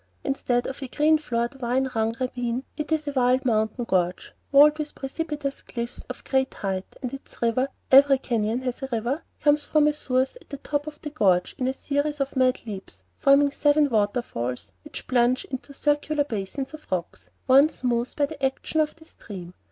Instead 0.23 0.65
of 0.65 0.81
a 0.81 0.87
green 0.87 1.19
floored, 1.19 1.53
vine 1.59 1.85
hung 1.85 2.15
ravine, 2.19 2.63
it 2.75 2.91
is 2.91 3.07
a 3.07 3.11
wild 3.11 3.45
mountain 3.45 3.83
gorge, 3.85 4.33
walled 4.51 4.79
with 4.79 4.95
precipitous 4.95 5.61
cliffs 5.61 6.05
of 6.09 6.23
great 6.23 6.51
height; 6.55 6.95
and 7.03 7.13
its 7.13 7.39
river 7.39 7.67
every 7.91 8.17
canyon 8.17 8.63
has 8.63 8.81
a 8.81 8.89
river 8.91 9.21
comes 9.41 9.63
from 9.63 9.85
a 9.85 9.93
source 9.93 10.37
at 10.41 10.49
the 10.49 10.57
top 10.57 10.87
of 10.87 10.99
the 11.03 11.11
gorge 11.11 11.53
in 11.59 11.67
a 11.67 11.73
series 11.73 12.19
of 12.19 12.35
mad 12.35 12.65
leaps, 12.65 13.03
forming 13.15 13.51
seven 13.51 13.89
waterfalls, 13.91 14.71
which 14.83 15.05
plunge 15.05 15.45
into 15.51 15.71
circular 15.71 16.23
basins 16.23 16.73
of 16.73 16.91
rock, 16.91 17.15
worn 17.47 17.69
smooth 17.69 18.15
by 18.15 18.25
the 18.25 18.43
action 18.43 18.79
of 18.81 18.95
the 18.95 19.05
stream. 19.05 19.53